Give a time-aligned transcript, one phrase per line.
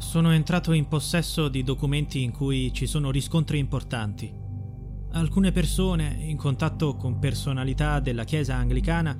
[0.00, 4.32] Sono entrato in possesso di documenti in cui ci sono riscontri importanti.
[5.12, 9.16] Alcune persone, in contatto con personalità della Chiesa anglicana,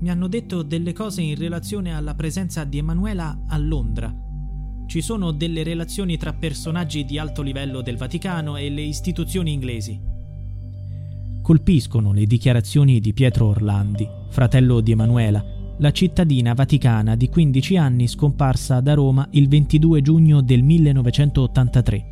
[0.00, 4.12] mi hanno detto delle cose in relazione alla presenza di Emanuela a Londra.
[4.86, 9.98] Ci sono delle relazioni tra personaggi di alto livello del Vaticano e le istituzioni inglesi.
[11.42, 18.06] Colpiscono le dichiarazioni di Pietro Orlandi, fratello di Emanuela, la cittadina vaticana di 15 anni
[18.06, 22.04] scomparsa da Roma il 22 giugno del 1983.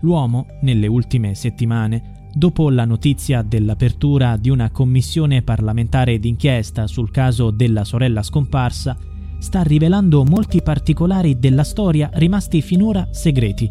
[0.00, 7.50] L'uomo, nelle ultime settimane, dopo la notizia dell'apertura di una commissione parlamentare d'inchiesta sul caso
[7.50, 8.96] della sorella scomparsa,
[9.38, 13.70] sta rivelando molti particolari della storia rimasti finora segreti.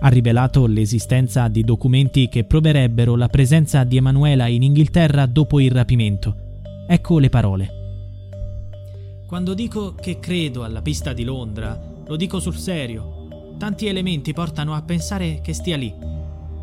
[0.00, 5.70] Ha rivelato l'esistenza di documenti che proverebbero la presenza di Emanuela in Inghilterra dopo il
[5.70, 6.34] rapimento.
[6.88, 7.81] Ecco le parole.
[9.32, 13.54] Quando dico che credo alla pista di Londra, lo dico sul serio.
[13.56, 15.90] Tanti elementi portano a pensare che stia lì.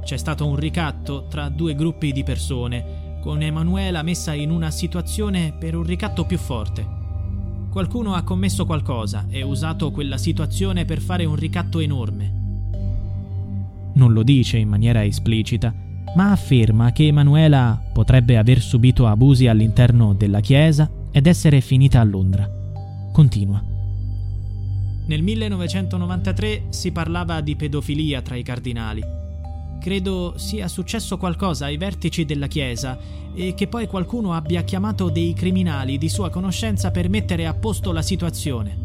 [0.04, 5.52] C'è stato un ricatto tra due gruppi di persone, con Emanuela messa in una situazione
[5.58, 6.86] per un ricatto più forte.
[7.72, 12.34] Qualcuno ha commesso qualcosa e usato quella situazione per fare un ricatto enorme.
[13.94, 15.74] Non lo dice in maniera esplicita,
[16.16, 22.04] ma afferma che Emanuela potrebbe aver subito abusi all'interno della Chiesa ed essere finita a
[22.04, 22.58] Londra.
[23.12, 23.64] Continua.
[25.06, 29.02] Nel 1993 si parlava di pedofilia tra i cardinali.
[29.80, 32.98] Credo sia successo qualcosa ai vertici della Chiesa
[33.34, 37.92] e che poi qualcuno abbia chiamato dei criminali di sua conoscenza per mettere a posto
[37.92, 38.78] la situazione.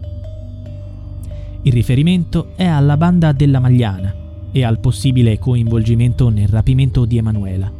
[1.62, 4.15] Il riferimento è alla banda della Magliana
[4.53, 7.70] e al possibile coinvolgimento nel rapimento di Emanuela.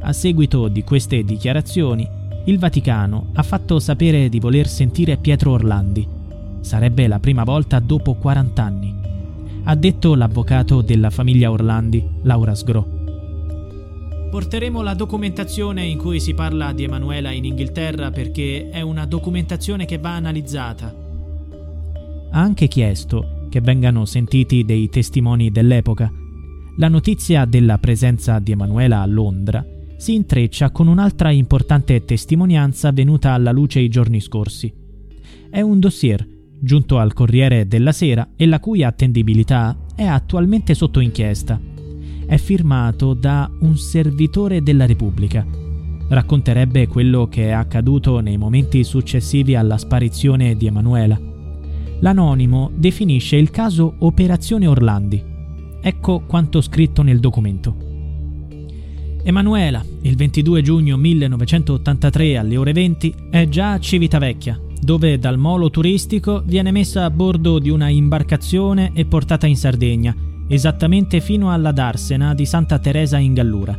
[0.00, 2.08] A seguito di queste dichiarazioni,
[2.46, 6.06] il Vaticano ha fatto sapere di voler sentire Pietro Orlandi.
[6.60, 8.94] Sarebbe la prima volta dopo 40 anni.
[9.64, 12.86] Ha detto l'avvocato della famiglia Orlandi, Laura Sgro.
[14.30, 19.86] Porteremo la documentazione in cui si parla di Emanuela in Inghilterra perché è una documentazione
[19.86, 20.94] che va analizzata.
[22.30, 26.12] Ha anche chiesto che vengano sentiti dei testimoni dell'epoca.
[26.76, 29.64] La notizia della presenza di Emanuela a Londra
[30.04, 34.70] si intreccia con un'altra importante testimonianza venuta alla luce i giorni scorsi.
[35.48, 36.28] È un dossier
[36.60, 41.58] giunto al Corriere della Sera e la cui attendibilità è attualmente sotto inchiesta.
[42.26, 45.46] È firmato da un servitore della Repubblica.
[46.06, 51.18] Racconterebbe quello che è accaduto nei momenti successivi alla sparizione di Emanuela.
[52.00, 55.24] L'anonimo definisce il caso Operazione Orlandi.
[55.80, 57.92] Ecco quanto scritto nel documento.
[59.26, 65.70] Emanuela, il 22 giugno 1983 alle ore 20, è già a Civitavecchia, dove dal molo
[65.70, 70.14] turistico viene messa a bordo di una imbarcazione e portata in Sardegna,
[70.46, 73.74] esattamente fino alla Darsena di Santa Teresa in Gallura.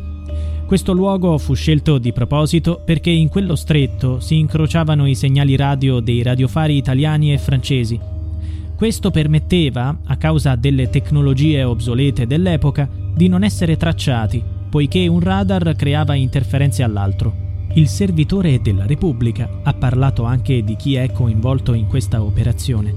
[0.66, 6.00] Questo luogo fu scelto di proposito perché in quello stretto si incrociavano i segnali radio
[6.00, 7.96] dei radiofari italiani e francesi.
[8.74, 15.74] Questo permetteva, a causa delle tecnologie obsolete dell'epoca, di non essere tracciati poiché un radar
[15.74, 17.34] creava interferenze all'altro.
[17.72, 22.94] Il servitore della Repubblica ha parlato anche di chi è coinvolto in questa operazione.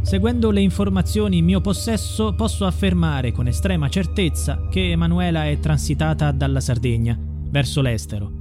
[0.00, 6.32] Seguendo le informazioni in mio possesso, posso affermare con estrema certezza che Emanuela è transitata
[6.32, 8.32] dalla Sardegna verso l'estero.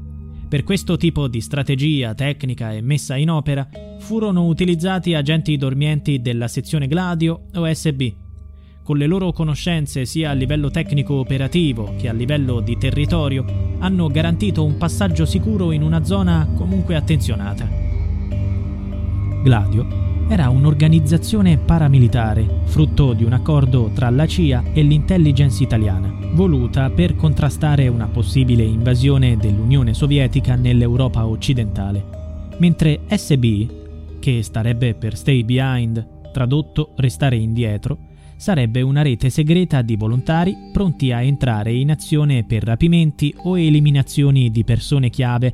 [0.47, 3.67] Per questo tipo di strategia tecnica e messa in opera
[3.99, 8.27] furono utilizzati agenti dormienti della sezione Gladio OSB
[8.83, 13.45] con le loro conoscenze sia a livello tecnico operativo che a livello di territorio,
[13.79, 17.67] hanno garantito un passaggio sicuro in una zona comunque attenzionata.
[19.43, 26.89] Gladio era un'organizzazione paramilitare, frutto di un accordo tra la CIA e l'intelligence italiana, voluta
[26.91, 32.03] per contrastare una possibile invasione dell'Unione Sovietica nell'Europa occidentale,
[32.59, 38.08] mentre SB, che starebbe per Stay Behind, tradotto restare indietro,
[38.39, 44.49] sarebbe una rete segreta di volontari pronti a entrare in azione per rapimenti o eliminazioni
[44.49, 45.53] di persone chiave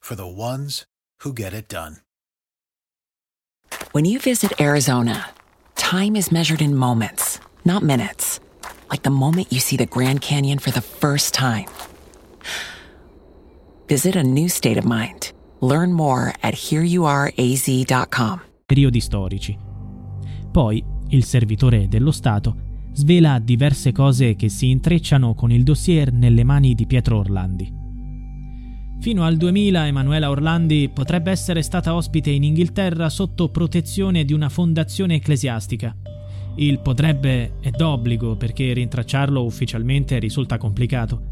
[0.00, 0.84] for the ones
[1.22, 1.98] who get it done.
[3.92, 5.30] When you visit Arizona,
[5.76, 8.40] time is measured in moments, not minutes
[8.90, 11.66] like the moment you see the Grand Canyon for the first time.
[13.86, 15.32] Visit a new state of mind.
[15.60, 18.40] Learn more at hereyouareaz.com.
[18.66, 19.56] Periodi storici.
[20.50, 26.44] Poi il servitore dello Stato svela diverse cose che si intrecciano con il dossier nelle
[26.44, 27.79] mani di Pietro Orlandi.
[29.00, 34.48] Fino al 2000 Emanuela Orlandi potrebbe essere stata ospite in Inghilterra sotto protezione di una
[34.48, 35.96] fondazione ecclesiastica
[36.56, 41.28] il potrebbe è d'obbligo perché rintracciarlo ufficialmente risulta complicato.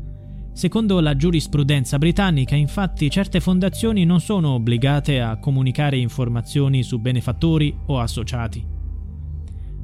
[0.52, 7.76] Secondo la giurisprudenza britannica, infatti, certe fondazioni non sono obbligate a comunicare informazioni su benefattori
[7.86, 8.64] o associati.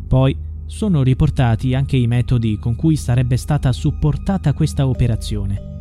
[0.09, 0.37] Poi
[0.67, 5.74] sono riportati anche i metodi con cui sarebbe stata supportata questa operazione.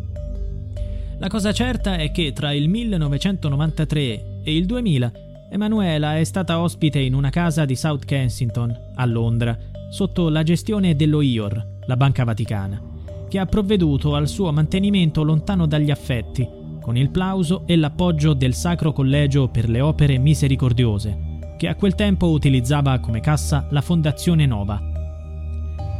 [1.23, 5.11] La cosa certa è che tra il 1993 e il 2000
[5.51, 9.57] Emanuela è stata ospite in una casa di South Kensington, a Londra,
[9.89, 12.81] sotto la gestione dello IOR, la Banca Vaticana,
[13.29, 16.45] che ha provveduto al suo mantenimento lontano dagli affetti,
[16.81, 21.95] con il plauso e l'appoggio del Sacro Collegio per le Opere Misericordiose, che a quel
[21.95, 24.77] tempo utilizzava come cassa la Fondazione Nova.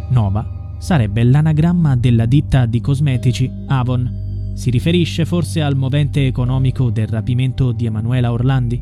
[0.10, 4.23] Nova sarebbe l'anagramma della ditta di cosmetici Avon.
[4.54, 8.82] Si riferisce forse al movente economico del rapimento di Emanuela Orlandi?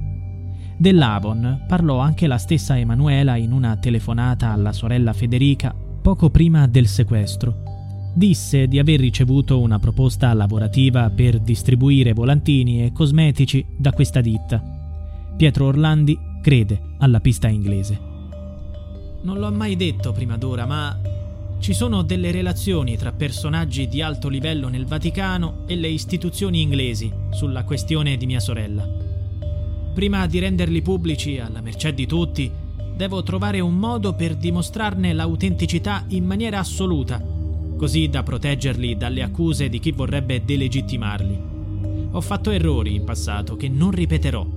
[0.77, 6.87] Dell'Avon parlò anche la stessa Emanuela in una telefonata alla sorella Federica poco prima del
[6.87, 7.63] sequestro.
[8.13, 14.61] Disse di aver ricevuto una proposta lavorativa per distribuire volantini e cosmetici da questa ditta.
[15.37, 17.99] Pietro Orlandi crede alla pista inglese.
[19.21, 20.99] Non l'ho mai detto prima d'ora, ma
[21.61, 27.13] ci sono delle relazioni tra personaggi di alto livello nel Vaticano e le istituzioni inglesi
[27.29, 28.83] sulla questione di mia sorella.
[29.93, 32.51] Prima di renderli pubblici alla mercé di tutti,
[32.95, 37.23] devo trovare un modo per dimostrarne l'autenticità in maniera assoluta,
[37.77, 41.41] così da proteggerli dalle accuse di chi vorrebbe delegittimarli.
[42.09, 44.47] Ho fatto errori in passato che non ripeterò.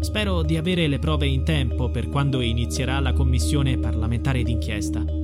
[0.00, 5.19] Spero di avere le prove in tempo per quando inizierà la commissione parlamentare d'inchiesta.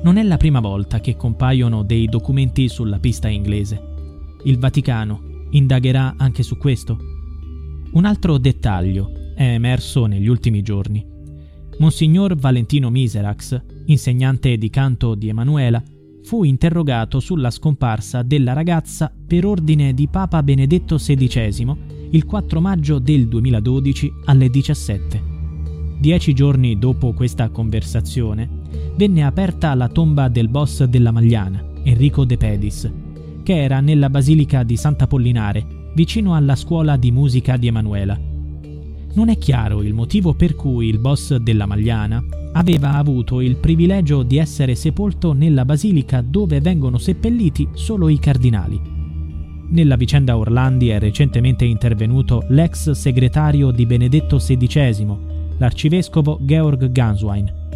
[0.00, 3.82] Non è la prima volta che compaiono dei documenti sulla pista inglese.
[4.44, 6.96] Il Vaticano indagherà anche su questo.
[7.92, 11.04] Un altro dettaglio è emerso negli ultimi giorni.
[11.78, 15.82] Monsignor Valentino Miserax, insegnante di canto di Emanuela,
[16.22, 21.76] fu interrogato sulla scomparsa della ragazza per ordine di Papa Benedetto XVI
[22.10, 25.22] il 4 maggio del 2012 alle 17.
[25.98, 28.57] Dieci giorni dopo questa conversazione,
[28.96, 32.90] venne aperta la tomba del boss della Magliana, Enrico De Pedis,
[33.42, 38.18] che era nella basilica di Sant'Apollinare vicino alla scuola di musica di Emanuela.
[39.14, 42.22] Non è chiaro il motivo per cui il boss della Magliana
[42.52, 48.80] aveva avuto il privilegio di essere sepolto nella basilica dove vengono seppelliti solo i cardinali.
[49.70, 55.16] Nella vicenda Orlandi è recentemente intervenuto l'ex segretario di Benedetto XVI,
[55.58, 57.67] l'arcivescovo Georg Ganswein.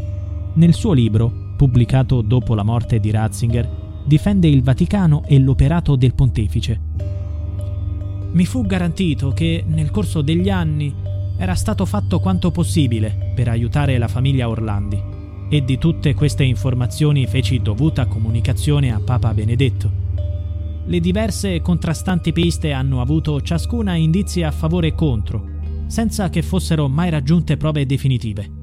[0.54, 3.68] Nel suo libro, pubblicato dopo la morte di Ratzinger,
[4.04, 7.02] difende il Vaticano e l'operato del pontefice
[8.32, 10.94] mi fu garantito che nel corso degli anni
[11.36, 15.10] era stato fatto quanto possibile per aiutare la famiglia Orlandi
[15.50, 20.00] e di tutte queste informazioni feci dovuta comunicazione a Papa Benedetto.
[20.86, 25.46] Le diverse e contrastanti piste hanno avuto ciascuna indizi a favore e contro,
[25.86, 28.61] senza che fossero mai raggiunte prove definitive.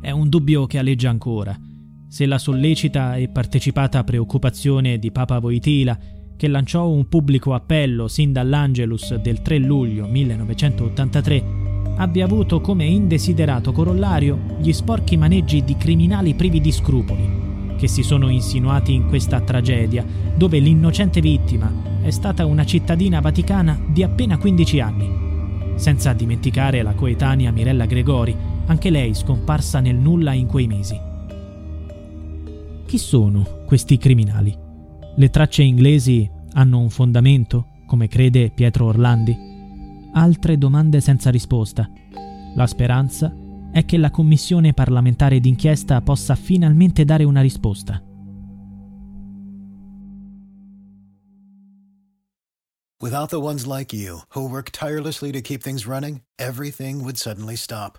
[0.00, 1.58] È un dubbio che aleggia ancora.
[2.06, 5.98] Se la sollecita e partecipata preoccupazione di Papa Voitila
[6.36, 11.44] che lanciò un pubblico appello sin dall'Angelus del 3 luglio 1983,
[11.96, 18.04] abbia avuto come indesiderato corollario gli sporchi maneggi di criminali privi di scrupoli, che si
[18.04, 24.38] sono insinuati in questa tragedia, dove l'innocente vittima è stata una cittadina vaticana di appena
[24.38, 25.10] 15 anni.
[25.74, 30.98] Senza dimenticare la coetanea Mirella Gregori, anche lei scomparsa nel nulla in quei mesi.
[32.86, 34.56] Chi sono questi criminali?
[35.16, 39.36] Le tracce inglesi hanno un fondamento, come crede Pietro Orlandi?
[40.12, 41.90] Altre domande senza risposta.
[42.54, 43.34] La speranza
[43.72, 48.02] è che la commissione parlamentare d'inchiesta possa finalmente dare una risposta.
[53.00, 57.54] Without the ones like you, who work tirelessly to keep things running, everything would suddenly
[57.54, 57.98] stop.